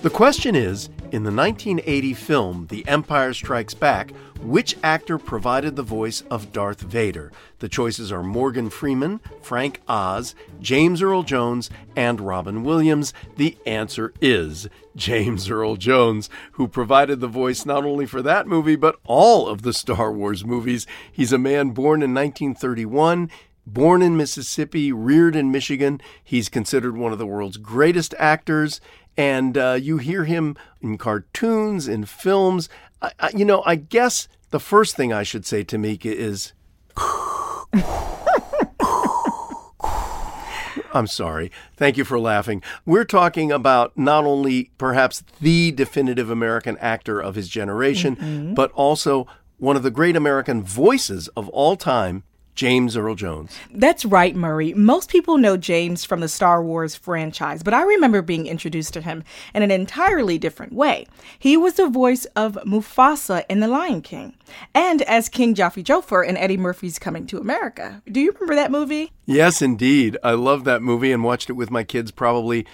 The 0.00 0.10
question 0.14 0.54
is 0.54 0.86
in 1.10 1.24
the 1.24 1.32
1980 1.32 2.14
film 2.14 2.66
The 2.70 2.86
Empire 2.86 3.34
Strikes 3.34 3.74
Back, 3.74 4.12
which 4.40 4.76
actor 4.82 5.18
provided 5.18 5.74
the 5.74 5.82
voice 5.82 6.22
of 6.30 6.52
Darth 6.52 6.80
Vader? 6.80 7.32
The 7.58 7.68
choices 7.68 8.12
are 8.12 8.22
Morgan 8.22 8.70
Freeman, 8.70 9.20
Frank 9.42 9.80
Oz, 9.88 10.34
James 10.60 11.02
Earl 11.02 11.24
Jones, 11.24 11.68
and 11.96 12.20
Robin 12.20 12.62
Williams. 12.62 13.12
The 13.36 13.58
answer 13.66 14.14
is 14.20 14.68
James 14.94 15.50
Earl 15.50 15.76
Jones, 15.76 16.30
who 16.52 16.68
provided 16.68 17.20
the 17.20 17.26
voice 17.26 17.66
not 17.66 17.84
only 17.84 18.06
for 18.06 18.22
that 18.22 18.46
movie, 18.46 18.76
but 18.76 19.00
all 19.04 19.48
of 19.48 19.62
the 19.62 19.72
Star 19.72 20.12
Wars 20.12 20.44
movies. 20.44 20.86
He's 21.10 21.32
a 21.32 21.38
man 21.38 21.70
born 21.70 22.02
in 22.02 22.14
1931. 22.14 23.30
Born 23.72 24.00
in 24.00 24.16
Mississippi, 24.16 24.92
reared 24.92 25.36
in 25.36 25.52
Michigan, 25.52 26.00
he's 26.24 26.48
considered 26.48 26.96
one 26.96 27.12
of 27.12 27.18
the 27.18 27.26
world's 27.26 27.58
greatest 27.58 28.14
actors, 28.18 28.80
and 29.14 29.58
uh, 29.58 29.78
you 29.80 29.98
hear 29.98 30.24
him 30.24 30.56
in 30.80 30.96
cartoons, 30.96 31.86
in 31.86 32.06
films. 32.06 32.70
I, 33.02 33.12
I, 33.20 33.30
you 33.36 33.44
know, 33.44 33.62
I 33.66 33.74
guess 33.74 34.26
the 34.50 34.58
first 34.58 34.96
thing 34.96 35.12
I 35.12 35.22
should 35.22 35.44
say, 35.44 35.64
Tamika, 35.64 36.06
is. 36.06 36.54
I'm 40.94 41.06
sorry. 41.06 41.52
Thank 41.76 41.98
you 41.98 42.04
for 42.04 42.18
laughing. 42.18 42.62
We're 42.86 43.04
talking 43.04 43.52
about 43.52 43.96
not 43.98 44.24
only 44.24 44.70
perhaps 44.78 45.22
the 45.40 45.72
definitive 45.72 46.30
American 46.30 46.78
actor 46.78 47.20
of 47.20 47.34
his 47.34 47.48
generation, 47.48 48.16
mm-hmm. 48.16 48.54
but 48.54 48.72
also 48.72 49.26
one 49.58 49.76
of 49.76 49.82
the 49.82 49.90
great 49.90 50.16
American 50.16 50.62
voices 50.62 51.28
of 51.36 51.50
all 51.50 51.76
time, 51.76 52.24
James 52.58 52.96
Earl 52.96 53.14
Jones. 53.14 53.56
That's 53.72 54.04
right, 54.04 54.34
Murray. 54.34 54.74
Most 54.74 55.10
people 55.10 55.38
know 55.38 55.56
James 55.56 56.04
from 56.04 56.18
the 56.18 56.26
Star 56.26 56.60
Wars 56.60 56.96
franchise, 56.96 57.62
but 57.62 57.72
I 57.72 57.84
remember 57.84 58.20
being 58.20 58.48
introduced 58.48 58.92
to 58.94 59.00
him 59.00 59.22
in 59.54 59.62
an 59.62 59.70
entirely 59.70 60.38
different 60.38 60.72
way. 60.72 61.06
He 61.38 61.56
was 61.56 61.74
the 61.74 61.88
voice 61.88 62.24
of 62.34 62.58
Mufasa 62.66 63.44
in 63.48 63.60
The 63.60 63.68
Lion 63.68 64.02
King, 64.02 64.36
and 64.74 65.02
as 65.02 65.28
King 65.28 65.54
Jaffe 65.54 65.84
Joffer 65.84 66.26
in 66.26 66.36
Eddie 66.36 66.56
Murphy's 66.56 66.98
Coming 66.98 67.28
to 67.28 67.38
America. 67.38 68.02
Do 68.10 68.18
you 68.18 68.32
remember 68.32 68.56
that 68.56 68.72
movie? 68.72 69.12
Yes, 69.24 69.62
indeed. 69.62 70.16
I 70.24 70.32
love 70.32 70.64
that 70.64 70.82
movie 70.82 71.12
and 71.12 71.22
watched 71.22 71.48
it 71.48 71.52
with 71.52 71.70
my 71.70 71.84
kids 71.84 72.10
probably 72.10 72.66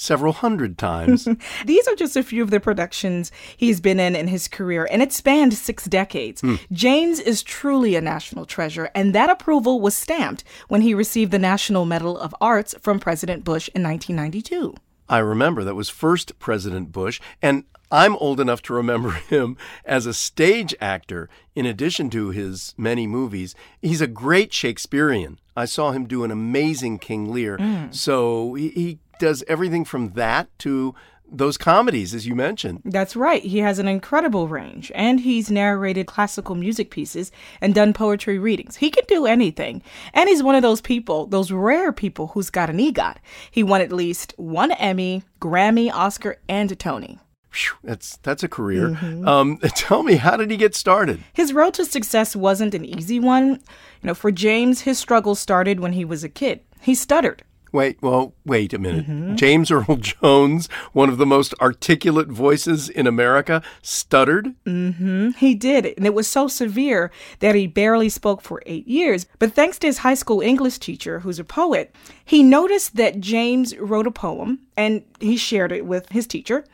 several 0.00 0.32
hundred 0.32 0.78
times. 0.78 1.28
These 1.66 1.86
are 1.86 1.94
just 1.94 2.16
a 2.16 2.22
few 2.22 2.42
of 2.42 2.50
the 2.50 2.60
productions 2.60 3.30
he's 3.56 3.80
been 3.80 4.00
in 4.00 4.16
in 4.16 4.28
his 4.28 4.48
career, 4.48 4.88
and 4.90 5.02
it 5.02 5.12
spanned 5.12 5.54
six 5.54 5.84
decades. 5.84 6.40
Hmm. 6.40 6.56
James 6.72 7.20
is 7.20 7.42
truly 7.42 7.94
a 7.94 8.00
national 8.00 8.46
treasure, 8.46 8.90
and 8.94 9.14
that 9.14 9.30
approval 9.30 9.80
was 9.80 9.94
stamped 9.94 10.42
when 10.68 10.80
he 10.80 10.94
received 10.94 11.32
the 11.32 11.38
National 11.38 11.84
Medal 11.84 12.18
of 12.18 12.34
Arts 12.40 12.74
from 12.80 12.98
President 12.98 13.44
Bush 13.44 13.68
in 13.74 13.82
1992. 13.82 14.74
I 15.08 15.18
remember 15.18 15.64
that 15.64 15.74
was 15.74 15.90
first 15.90 16.38
President 16.38 16.92
Bush, 16.92 17.20
and 17.42 17.64
I'm 17.90 18.16
old 18.16 18.38
enough 18.40 18.62
to 18.62 18.72
remember 18.72 19.10
him 19.28 19.56
as 19.84 20.06
a 20.06 20.14
stage 20.14 20.74
actor 20.80 21.28
in 21.54 21.66
addition 21.66 22.08
to 22.10 22.30
his 22.30 22.74
many 22.78 23.06
movies. 23.06 23.54
He's 23.82 24.00
a 24.00 24.06
great 24.06 24.52
Shakespearean. 24.52 25.38
I 25.56 25.64
saw 25.64 25.90
him 25.90 26.06
do 26.06 26.24
an 26.24 26.30
amazing 26.30 27.00
King 27.00 27.32
Lear. 27.32 27.58
Mm. 27.58 27.94
So 27.94 28.54
he, 28.54 28.68
he 28.68 28.98
does 29.20 29.44
everything 29.46 29.84
from 29.84 30.14
that 30.14 30.48
to 30.58 30.96
those 31.32 31.56
comedies, 31.56 32.14
as 32.14 32.26
you 32.26 32.34
mentioned. 32.34 32.82
That's 32.84 33.14
right. 33.14 33.42
He 33.42 33.58
has 33.58 33.78
an 33.78 33.86
incredible 33.86 34.48
range, 34.48 34.90
and 34.94 35.20
he's 35.20 35.50
narrated 35.50 36.06
classical 36.06 36.54
music 36.54 36.90
pieces 36.90 37.30
and 37.60 37.74
done 37.74 37.92
poetry 37.92 38.38
readings. 38.38 38.76
He 38.76 38.90
can 38.90 39.04
do 39.06 39.26
anything. 39.26 39.82
And 40.12 40.28
he's 40.28 40.42
one 40.42 40.56
of 40.56 40.62
those 40.62 40.80
people, 40.80 41.26
those 41.26 41.52
rare 41.52 41.92
people 41.92 42.28
who's 42.28 42.50
got 42.50 42.70
an 42.70 42.78
EGOT. 42.78 43.16
He 43.50 43.62
won 43.62 43.80
at 43.80 43.92
least 43.92 44.34
one 44.36 44.72
Emmy, 44.72 45.22
Grammy, 45.40 45.92
Oscar, 45.92 46.36
and 46.48 46.72
a 46.72 46.76
Tony. 46.76 47.20
Whew, 47.52 47.76
that's 47.82 48.16
that's 48.18 48.44
a 48.44 48.48
career. 48.48 48.90
Mm-hmm. 48.90 49.26
Um, 49.26 49.58
tell 49.74 50.02
me, 50.02 50.16
how 50.16 50.36
did 50.36 50.50
he 50.50 50.56
get 50.56 50.74
started? 50.74 51.20
His 51.32 51.52
road 51.52 51.74
to 51.74 51.84
success 51.84 52.36
wasn't 52.36 52.74
an 52.74 52.84
easy 52.84 53.18
one. 53.18 53.60
You 54.02 54.06
know, 54.06 54.14
for 54.14 54.30
James, 54.30 54.82
his 54.82 54.98
struggle 54.98 55.34
started 55.34 55.80
when 55.80 55.92
he 55.92 56.04
was 56.04 56.22
a 56.22 56.28
kid. 56.28 56.60
He 56.80 56.94
stuttered. 56.94 57.42
Wait, 57.72 58.00
well, 58.02 58.34
wait 58.44 58.72
a 58.72 58.78
minute. 58.78 59.06
Mm-hmm. 59.06 59.36
James 59.36 59.70
Earl 59.70 59.96
Jones, 60.00 60.68
one 60.92 61.08
of 61.08 61.18
the 61.18 61.26
most 61.26 61.54
articulate 61.60 62.28
voices 62.28 62.88
in 62.88 63.06
America, 63.06 63.62
stuttered? 63.82 64.54
Mm-hmm. 64.66 65.30
He 65.30 65.54
did. 65.54 65.86
And 65.96 66.06
it 66.06 66.14
was 66.14 66.26
so 66.26 66.48
severe 66.48 67.10
that 67.38 67.54
he 67.54 67.66
barely 67.66 68.08
spoke 68.08 68.42
for 68.42 68.62
eight 68.66 68.88
years. 68.88 69.26
But 69.38 69.52
thanks 69.52 69.78
to 69.80 69.86
his 69.86 69.98
high 69.98 70.14
school 70.14 70.40
English 70.40 70.78
teacher, 70.78 71.20
who's 71.20 71.38
a 71.38 71.44
poet, 71.44 71.94
he 72.24 72.42
noticed 72.42 72.96
that 72.96 73.20
James 73.20 73.76
wrote 73.76 74.06
a 74.06 74.12
poem 74.12 74.60
and 74.76 75.02
he 75.20 75.36
shared 75.36 75.72
it 75.72 75.86
with 75.86 76.08
his 76.10 76.26
teacher. 76.26 76.64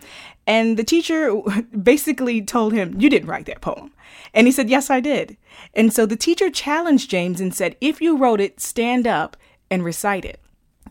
And 0.47 0.77
the 0.77 0.85
teacher 0.85 1.35
basically 1.83 2.41
told 2.43 2.73
him, 2.73 2.99
You 2.99 3.11
didn't 3.11 3.29
write 3.29 3.47
that 3.47 3.61
poem. 3.61 3.93
And 4.33 4.47
he 4.47 4.53
said, 4.53 4.71
Yes, 4.71 4.91
I 4.91 5.01
did. 5.01 5.37
And 5.75 5.93
so 5.93 6.07
the 6.07 6.17
teacher 6.17 6.51
challenged 6.51 7.11
James 7.11 7.41
and 7.41 7.55
said, 7.55 7.77
If 7.81 8.01
you 8.01 8.17
wrote 8.17 8.41
it, 8.41 8.61
stand 8.61 9.07
up 9.07 9.37
and 9.71 9.85
recite 9.85 10.25
it. 10.25 10.41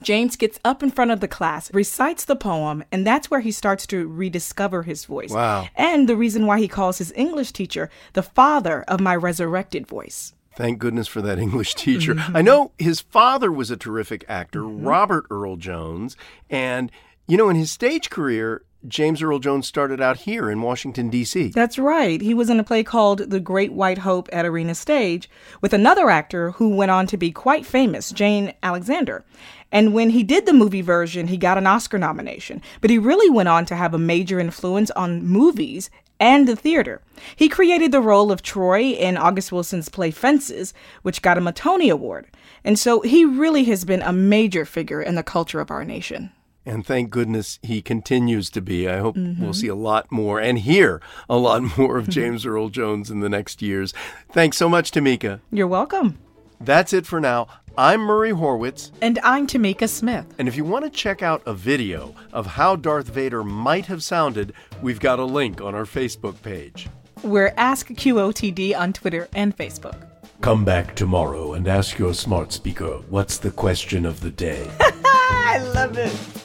James 0.06 0.36
gets 0.36 0.60
up 0.64 0.84
in 0.84 0.92
front 0.92 1.10
of 1.10 1.20
the 1.20 1.28
class, 1.28 1.74
recites 1.74 2.26
the 2.26 2.36
poem, 2.36 2.84
and 2.92 3.06
that's 3.06 3.32
where 3.32 3.40
he 3.40 3.52
starts 3.52 3.88
to 3.88 4.08
rediscover 4.08 4.84
his 4.84 5.04
voice. 5.06 5.32
Wow. 5.32 5.68
And 5.76 6.08
the 6.08 6.16
reason 6.16 6.46
why 6.46 6.60
he 6.60 6.68
calls 6.68 7.00
his 7.00 7.12
English 7.16 7.52
teacher 7.52 7.90
the 8.14 8.22
father 8.22 8.84
of 8.88 9.00
my 9.02 9.16
resurrected 9.16 9.88
voice. 9.88 10.36
Thank 10.56 10.78
goodness 10.78 11.08
for 11.08 11.24
that 11.24 11.40
English 11.48 11.74
teacher. 11.74 12.14
Mm-hmm. 12.14 12.38
I 12.38 12.44
know 12.44 12.72
his 12.78 13.02
father 13.02 13.52
was 13.52 13.72
a 13.72 13.78
terrific 13.78 14.24
actor, 14.30 14.62
mm-hmm. 14.62 14.88
Robert 14.88 15.26
Earl 15.32 15.56
Jones, 15.56 16.16
and 16.52 16.92
you 17.28 17.36
know, 17.38 17.50
in 17.50 17.56
his 17.56 17.72
stage 17.72 18.12
career, 18.12 18.62
James 18.88 19.22
Earl 19.22 19.40
Jones 19.40 19.68
started 19.68 20.02
out 20.02 20.18
here 20.18 20.50
in 20.50 20.62
Washington, 20.62 21.10
D.C. 21.10 21.50
That's 21.50 21.78
right. 21.80 22.22
He 22.22 22.34
was 22.34 22.50
in 22.50 22.60
a 22.60 22.64
play 22.64 22.84
called 22.84 23.30
The 23.30 23.40
Great 23.40 23.74
White 23.74 24.00
Hope 24.00 24.30
at 24.32 24.46
Arena 24.46 24.76
Stage 24.76 25.30
with 25.62 25.74
another 25.74 26.10
actor 26.10 26.52
who 26.52 26.70
went 26.70 26.92
on 26.92 27.08
to 27.08 27.18
be 27.18 27.32
quite 27.32 27.66
famous, 27.66 28.12
Jane 28.12 28.54
Alexander. 28.64 29.24
And 29.72 29.94
when 29.94 30.12
he 30.12 30.24
did 30.24 30.46
the 30.46 30.54
movie 30.54 30.82
version, 30.82 31.28
he 31.28 31.38
got 31.38 31.58
an 31.58 31.68
Oscar 31.68 31.98
nomination. 31.98 32.62
But 32.82 32.90
he 32.90 32.98
really 32.98 33.30
went 33.30 33.50
on 33.50 33.66
to 33.66 33.76
have 33.76 33.94
a 33.94 34.00
major 34.00 34.40
influence 34.40 34.92
on 34.92 35.26
movies 35.26 35.90
and 36.20 36.48
the 36.48 36.56
theater. 36.56 37.02
He 37.36 37.50
created 37.50 37.92
the 37.92 38.02
role 38.02 38.32
of 38.32 38.42
Troy 38.42 38.92
in 38.92 39.18
August 39.18 39.52
Wilson's 39.52 39.90
play 39.90 40.12
Fences, 40.12 40.74
which 41.02 41.22
got 41.22 41.38
him 41.38 41.48
a 41.48 41.52
Tony 41.52 41.90
Award. 41.90 42.28
And 42.64 42.80
so 42.80 43.02
he 43.02 43.26
really 43.26 43.66
has 43.66 43.84
been 43.86 44.02
a 44.02 44.14
major 44.14 44.66
figure 44.66 45.02
in 45.02 45.16
the 45.16 45.24
culture 45.24 45.60
of 45.60 45.72
our 45.72 45.84
nation. 45.84 46.32
And 46.66 46.86
thank 46.86 47.10
goodness 47.12 47.60
he 47.62 47.82
continues 47.82 48.50
to 48.52 48.62
be. 48.62 48.90
I 48.90 48.98
hope 48.98 49.16
mm-hmm. 49.16 49.44
we'll 49.44 49.54
see 49.54 49.68
a 49.68 49.76
lot 49.76 50.12
more 50.12 50.40
and 50.40 50.58
hear 50.58 51.02
a 51.30 51.38
lot 51.38 51.62
more 51.78 51.98
of 51.98 52.10
James 52.10 52.46
Earl 52.46 52.70
Jones 52.70 53.12
in 53.12 53.20
the 53.20 53.30
next 53.30 53.62
years. 53.62 53.94
Thanks 54.32 54.58
so 54.58 54.68
much, 54.68 54.92
Tamika. 54.92 55.42
You're 55.52 55.68
welcome. 55.68 56.18
That's 56.60 56.94
it 56.94 57.06
for 57.06 57.20
now. 57.20 57.48
I'm 57.78 58.00
Murray 58.00 58.32
Horwitz. 58.32 58.92
And 59.02 59.20
I'm 59.22 59.48
Tamika 59.48 59.90
Smith. 59.90 60.26
And 60.40 60.48
if 60.48 60.56
you 60.56 60.64
want 60.64 60.86
to 60.86 60.90
check 60.90 61.22
out 61.22 61.44
a 61.46 61.54
video 61.54 62.16
of 62.32 62.46
how 62.46 62.78
Darth 62.78 63.08
Vader 63.08 63.44
might 63.44 63.88
have 63.88 64.02
sounded, 64.02 64.54
we've 64.82 65.00
got 65.00 65.20
a 65.20 65.26
link 65.26 65.60
on 65.62 65.76
our 65.76 65.84
Facebook 65.84 66.42
page. 66.42 66.88
We're 67.22 67.54
Ask 67.58 67.90
QOTD 67.90 68.78
on 68.78 68.94
Twitter 68.94 69.28
and 69.34 69.56
Facebook. 69.58 70.08
Come 70.42 70.64
back 70.64 70.96
tomorrow 70.96 71.54
and 71.54 71.68
ask 71.68 71.98
your 71.98 72.14
smart 72.14 72.54
speaker 72.54 73.02
what's 73.10 73.38
the 73.38 73.52
question 73.52 74.06
of 74.06 74.22
the 74.22 74.32
day. 74.32 74.70
I 74.80 75.60
love 75.74 75.98
it. 75.98 76.45